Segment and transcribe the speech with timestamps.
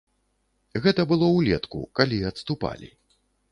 [0.85, 2.93] Гэта было ўлетку, калі адступалі.